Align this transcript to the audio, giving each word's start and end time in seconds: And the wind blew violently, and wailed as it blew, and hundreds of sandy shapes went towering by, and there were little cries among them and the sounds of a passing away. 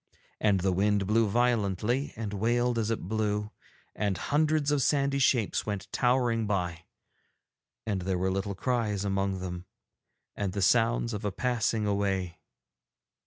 And 0.39 0.61
the 0.61 0.71
wind 0.71 1.05
blew 1.05 1.27
violently, 1.27 2.11
and 2.15 2.33
wailed 2.33 2.79
as 2.79 2.89
it 2.89 3.01
blew, 3.07 3.51
and 3.95 4.17
hundreds 4.17 4.71
of 4.71 4.81
sandy 4.81 5.19
shapes 5.19 5.63
went 5.67 5.87
towering 5.91 6.47
by, 6.47 6.85
and 7.85 8.01
there 8.01 8.17
were 8.17 8.31
little 8.31 8.55
cries 8.55 9.05
among 9.05 9.41
them 9.41 9.65
and 10.35 10.53
the 10.53 10.61
sounds 10.63 11.13
of 11.13 11.23
a 11.23 11.31
passing 11.31 11.85
away. 11.85 12.39